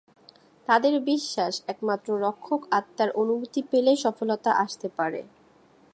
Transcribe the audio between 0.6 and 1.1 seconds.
তাদের